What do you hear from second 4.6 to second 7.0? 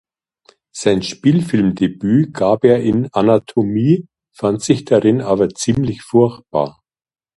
sich darin aber „ziemlich furchtbar“.